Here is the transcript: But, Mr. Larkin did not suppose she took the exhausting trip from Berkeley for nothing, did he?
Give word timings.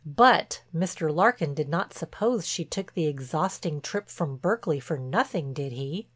But, 0.03 0.63
Mr. 0.75 1.13
Larkin 1.13 1.53
did 1.53 1.69
not 1.69 1.93
suppose 1.93 2.47
she 2.47 2.65
took 2.65 2.95
the 2.95 3.05
exhausting 3.05 3.81
trip 3.81 4.09
from 4.09 4.37
Berkeley 4.37 4.79
for 4.79 4.97
nothing, 4.97 5.53
did 5.53 5.73
he? 5.73 6.07